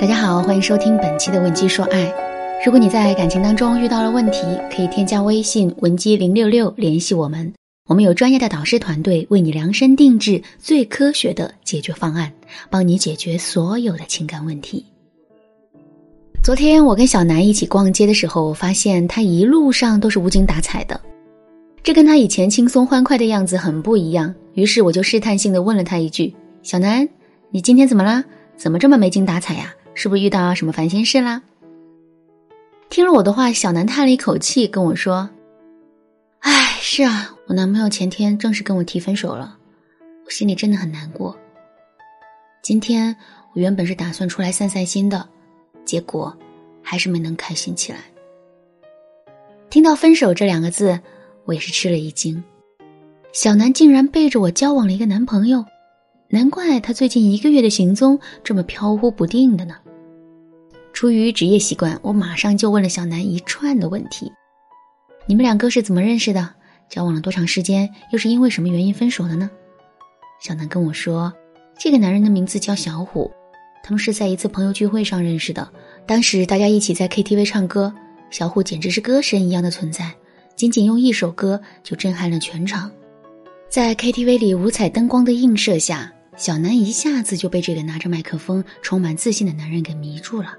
[0.00, 2.06] 大家好，欢迎收听本期的《文姬说爱》。
[2.64, 4.40] 如果你在感情当中遇到了问题，
[4.74, 7.52] 可以添加微信文姬零六六联系我们，
[7.86, 12.32] 我们有专业的导师团队为你量身定制最科学的解决方案，
[12.70, 14.82] 帮你解决所有的情感问题。
[16.42, 20.98] 昨天我跟小南一起逛街的时候，发现他一路上都是无精打采的，
[21.82, 24.34] 这跟他以前轻松欢快的样子很不一样。
[24.54, 27.06] 于是我就试探性的问了他一句：“小南，
[27.50, 28.24] 你今天怎么啦？
[28.56, 29.70] 怎么这么没精打采呀？”
[30.02, 31.42] 是不是遇到什么烦心事啦？
[32.88, 35.28] 听了我的话，小南叹了一口气，跟我说
[36.40, 39.58] ：“哎，是啊，我男朋友前天正式跟我提分手了，
[40.24, 41.36] 我心里真的很难过。
[42.62, 43.14] 今天
[43.52, 45.28] 我原本是打算出来散散心的，
[45.84, 46.34] 结果
[46.80, 47.98] 还是没能开心起来。”
[49.68, 50.98] 听到“分手”这两个字，
[51.44, 52.42] 我也是吃了一惊。
[53.32, 55.62] 小南竟然背着我交往了一个男朋友，
[56.30, 59.76] 难怪他最近一个月的行踪这么飘忽不定的呢。
[61.00, 64.30] 出于职业习惯，我马上就问了小南一串的问题
[65.24, 66.50] ：“你们两个是怎么认识的？
[66.90, 67.88] 交往了多长时间？
[68.12, 69.50] 又是因为什么原因分手的呢？”
[70.44, 71.32] 小南跟我说
[71.80, 73.30] ：“这个男人的名字叫小虎，
[73.82, 75.66] 他们是在一次朋友聚会上认识的。
[76.04, 77.90] 当时大家一起在 KTV 唱歌，
[78.30, 80.14] 小虎简直是歌神一样的存在，
[80.54, 82.92] 仅仅用一首歌就震撼了全场。
[83.70, 90.58] 在 KTV 里五彩灯光的映射下，小南一下子就被这个拿着麦克风、充满自信的男人给迷住了。”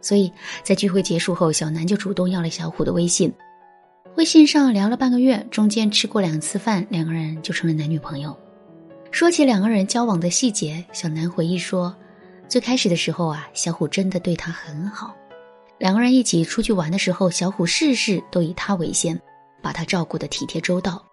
[0.00, 3.32] 所以在聚会结束后，小南就主动要了小虎的微信，
[4.16, 8.36] 微信上聊了半个月，中间吃过两次饭，两个人就成了男女朋友。
[9.10, 11.94] 说起两个人交往的细节，小南回忆说，
[12.48, 15.14] 最开始的时候啊，小虎真的对他很好，
[15.78, 19.20] 两个人一起出去玩的时候，小虎事事都以他为先，
[19.60, 21.04] 把他照顾的体贴周到。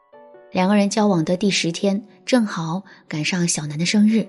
[0.52, 4.28] 两个人交往的第十天，正好赶上小南的生日，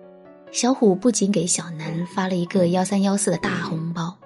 [0.50, 4.18] 小虎不仅给小南发了一个幺三幺四的大红包。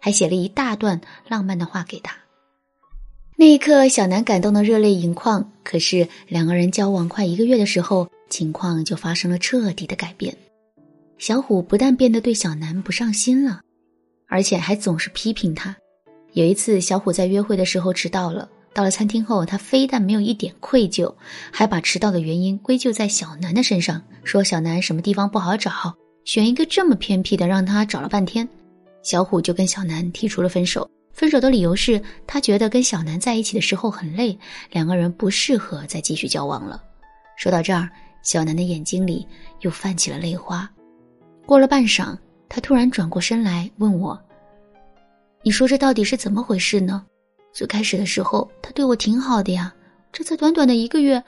[0.00, 2.16] 还写了一大段浪漫的话给他。
[3.36, 5.52] 那一刻，小南感动的热泪盈眶。
[5.62, 10.34] 可是，两个人交往快一个月的时候，情况就发生了彻底的改变。
[11.18, 13.60] 小虎不但变得对小南不上心了，
[14.26, 15.76] 而且还总是批评他。
[16.32, 21.14] 有一次，小虎在约会的时候迟到了，到了餐厅后，他非但没有一点愧疚，
[21.50, 25.94] 还把迟到的原因归咎在小南的身上，说小南什么地方不好找，
[26.24, 28.48] 选一个这么偏僻的，让他找了半天。
[29.06, 34.36] 小虎就跟小南提出了分手，分手的理由是他觉得跟小南在一起的时候很累，
[34.72, 36.82] 两个人不适合再继续交往了。
[37.36, 37.88] 说到这儿，
[38.24, 39.24] 小南的眼睛里
[39.60, 40.68] 又泛起了泪花。
[41.46, 42.18] 过了半晌，
[42.48, 44.20] 他突然转过身来问我
[45.44, 47.06] ：“你说这到底是怎么回事呢？
[47.52, 49.72] 最开始的时候他对我挺好的呀，
[50.10, 51.22] 这才短短的一个月，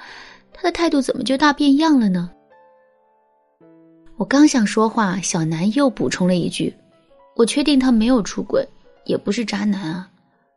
[0.52, 2.28] 他的态度怎么就大变样了呢？”
[4.18, 6.74] 我刚想说话，小南又补充了一句。
[7.38, 8.68] 我确定他没有出轨，
[9.04, 10.10] 也不是渣男啊，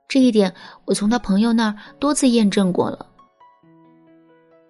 [0.07, 0.51] 这一点
[0.85, 3.05] 我从他朋友那儿多次验证过了。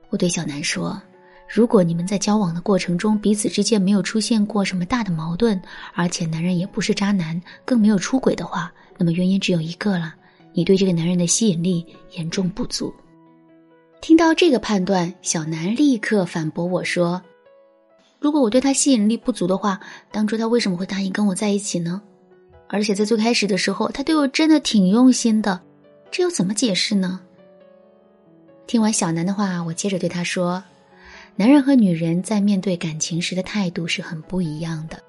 [0.09, 1.01] 我对小南说
[1.47, 5.59] ：“如果你们在交往的过程中彼此之间没有出现过什么大的矛盾，
[5.93, 10.13] 而且男人也不是渣男，更没有出轨的话，那么原因只有一个了，
[10.51, 11.85] 你对这个男人的吸引力
[12.17, 12.93] 严重不足。”
[14.01, 17.21] 听到这个判断，小南立刻反驳我说。
[18.21, 21.99] 如果我对他吸引力不足的话，当初他为什么会答应跟我在一起呢？
[22.67, 25.59] 而且在最开始的时候，他对我真的挺用心的，
[26.11, 27.19] 这又怎么解释呢？
[28.67, 30.63] 听完小南的话，我接着对他说
[31.35, 35.01] ：“男人和女人在面对感情时的态度是很不一样的。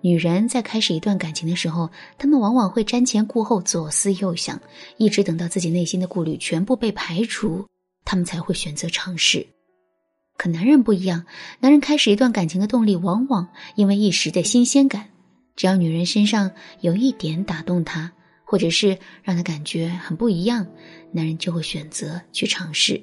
[0.00, 4.58] 女人在开始一段感情的时候，他们往往会瞻前顾后、左思右想，
[4.98, 7.66] 一直等到自己内心的顾虑全部被排除，
[8.04, 9.44] 他们才会选择尝试。”
[10.38, 11.26] 可男人不一样，
[11.58, 15.08] 男人开始一段感情的动力往往因为一时的新鲜感，
[15.56, 18.12] 只要女人身上有一点打动他，
[18.44, 20.64] 或者是让他感觉很不一样，
[21.10, 23.02] 男人就会选择去尝试。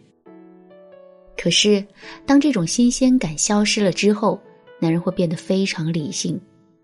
[1.37, 1.85] 可是，
[2.25, 4.41] 当这种新鲜感消失了之后，
[4.79, 6.39] 男人会变得非常理性，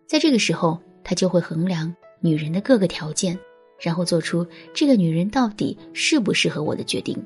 [0.06, 3.40] 在这个时候，他就会衡量女人的各个条件，
[3.80, 7.18] 然后做出这个女人到底适不适合我的决定。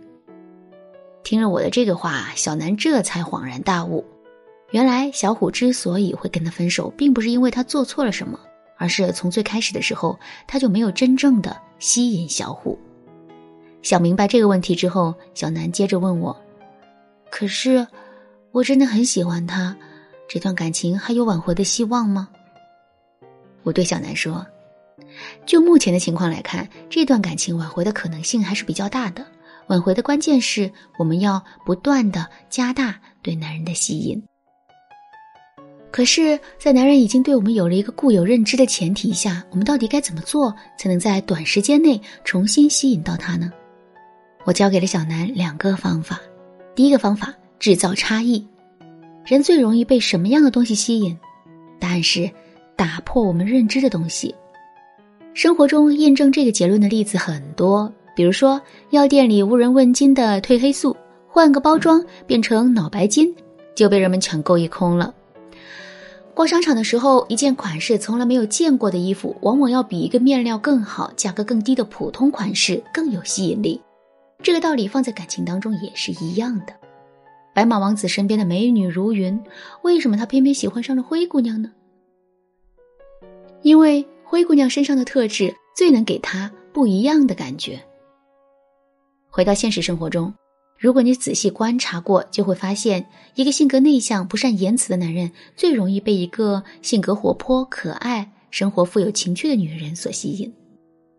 [1.25, 4.05] 听了我的这个话，小南这才恍然大悟，
[4.69, 8.39] 原来小虎之所以会跟他分手，并不是因为他做错了什么，
[8.77, 12.77] 而是从最开始的时候他就没有真正的吸引小虎。
[13.81, 16.39] 想明白这个问题之后，小南接着问我
[17.31, 17.85] ：“可是，
[18.51, 19.75] 我真的很喜欢他，
[20.27, 22.29] 这段感情还有挽回的希望吗？”
[23.63, 24.45] 我对小南说
[25.43, 29.25] ：“就目前的情况来看，这段感情挽回的可能性还是比较大的。”
[29.67, 34.21] 挽回的关键是我们要不断的加大对男人的吸引。
[35.91, 43.49] 可是，在男人已经对我们有了一个固有认知的前提下，我们到底该怎么做才能在短时间内重新吸引到他呢？
[44.43, 46.19] 我教给了小南两个方法。
[46.75, 48.45] 第一个方法，制造差异。
[49.25, 51.17] 人最容易被什么样的东西吸引？
[51.79, 52.29] 答案是
[52.75, 54.35] 打破我们认知的东西。
[55.33, 58.59] 生活中验证这个结论的例子很多，比如说
[58.91, 60.95] 药店里无人问津的褪黑素，
[61.27, 63.35] 换个包装变成脑白金，
[63.75, 65.13] 就被人们抢购一空了。
[66.33, 73.79] 逛商场的时候，一件款式从来没有见过的衣服，往往要比一个面料更好、价格更低的普通款式更有吸引力。
[74.43, 76.73] 这个道理放在感情当中也是一样的。
[77.53, 79.41] 白马王子身边的美女如云，
[79.81, 81.71] 为什么他偏偏喜欢上了灰姑娘呢？
[83.61, 87.81] 因为灰姑娘身上的特质最能给他不一样的感觉。
[89.35, 90.33] 回到现实生活中。
[90.79, 93.05] 如果你仔细观察过，就会发现，
[93.35, 100.49] 一个性格内向、不善言辞的男人，最容易被一个性格活泼、可爱、生活富有情趣的女人所吸引；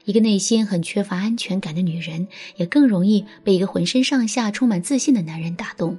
[0.06, 2.26] 一个内心很缺乏安全感的女人，
[2.56, 5.98] 也更容易被一个浑身上下充满自信的男人打动。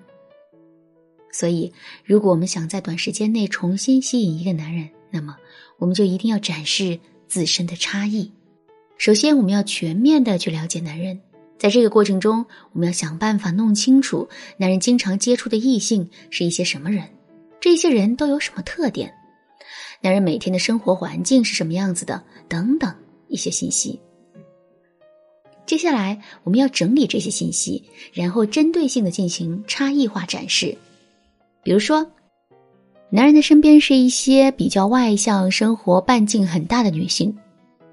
[1.31, 1.71] 所以，
[2.03, 5.37] 如果我们想在短时间内重新吸引一个男人，那么
[5.77, 8.31] 我们就一定要展示自身的差异。
[8.97, 11.21] 首先，我们要全面的去了解男人。
[11.57, 14.27] 在这个过程中，我们要想办法弄清楚
[14.57, 17.03] 男人经常接触的异性是一些什么人，
[17.59, 19.13] 这些人都有什么特点，
[20.01, 22.93] 男人每天的生活环境是什么样子的，等等
[23.27, 23.99] 一些信息。
[25.65, 27.83] 接下来，我们要整理这些信息，
[28.13, 30.77] 然后针对性的进行差异化展示。
[31.63, 32.09] 比如说，
[33.09, 37.35] 男人的身边是一些比较外向、生活半径很大的女性，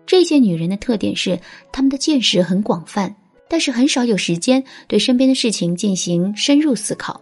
[0.06, 1.40] 这些女人的特点是
[1.72, 3.12] 她们的见识很广泛。
[3.54, 7.20] 但是很少有时间对身边的事情进行深入思考，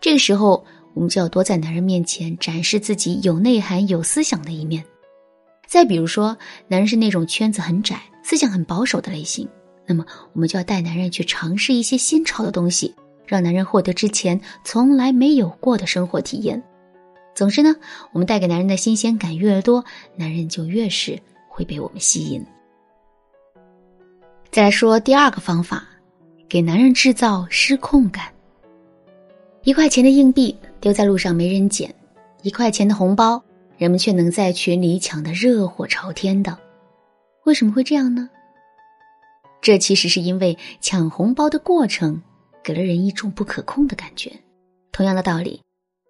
[0.00, 4.84] 这个时候我们就要多在男人面前展示自己有内涵、有思想的一面。
[5.64, 9.48] 再比如说，男人是那种圈子很窄、思想很保守的类型，
[9.86, 12.92] 那么我们就要带男人去尝试一些新潮的东西，
[13.24, 16.60] 让男人获得之前从来没有过的生活体验。
[17.36, 17.72] 总之呢，
[18.10, 19.84] 我们带给男人的新鲜感越多，
[20.16, 21.16] 男人就越是
[21.48, 22.44] 会被我们吸引。
[24.56, 25.86] 再说第二个方法，
[26.48, 28.32] 给男人制造失控感。
[29.64, 31.94] 一块钱的硬币丢在路上没人捡，
[32.40, 33.44] 一块钱的红包
[33.76, 36.56] 人们却能在群里抢得热火朝天的。
[37.44, 38.30] 为什么会这样呢？
[39.60, 42.22] 这其实是因为抢红包的过程
[42.64, 44.32] 给了人一种不可控的感觉。
[44.90, 45.60] 同样的道理，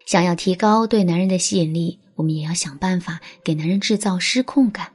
[0.06, 4.86] 想要提高对男人的吸引力，我们也要想办法给男人制造失控感。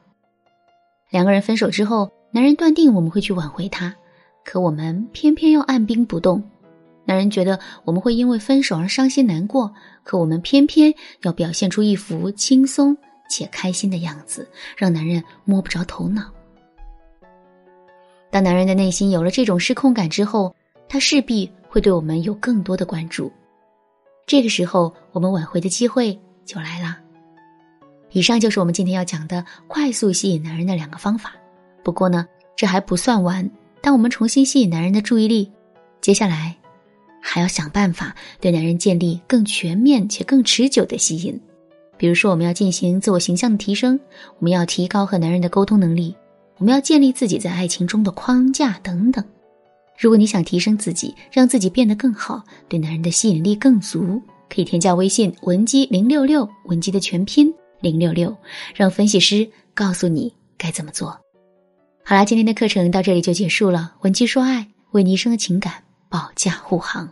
[1.09, 2.09] 两个人分手之后。
[2.31, 3.93] 男人断定我们会去挽回他，
[4.43, 6.41] 可我们偏偏要按兵不动。
[7.03, 9.73] 男人觉得我们会因为分手而伤心难过，
[10.03, 10.93] 可我们偏偏
[11.23, 12.95] 要表现出一副轻松
[13.29, 14.47] 且开心的样子，
[14.77, 16.31] 让男人摸不着头脑。
[18.29, 20.55] 当男人的内心有了这种失控感之后，
[20.87, 23.29] 他势必会对我们有更多的关注。
[24.25, 26.97] 这个时候，我们挽回的机会就来了。
[28.11, 31.33] 以上就是我们今天要讲的快速吸引男人的两个方法。
[31.83, 32.25] 不过呢，
[32.55, 33.49] 这还不算完。
[33.81, 35.51] 当我们重新吸引男人的注意力，
[36.01, 36.55] 接下来
[37.21, 41.39] 还要想办法对男人建立更全面且更持久的吸引。
[41.97, 43.99] 比如说，我们要进行自我形象的提升，
[44.39, 46.15] 我们要提高和男人的沟通能力，
[46.57, 49.23] 我们要建立自己在爱情中的框架等等。
[49.99, 58.35] 如果你想提升自己，让自己变得更好，对男人的吸引力更足，可以添加微信文姬零六六，文姬的全拼零六六，
[58.73, 61.15] 让分析师告诉你该怎么做。
[62.11, 63.93] 好啦，今天的课程到这里就结束了。
[64.01, 65.75] 文姬说爱，为你一生的情感
[66.09, 67.07] 保驾护航。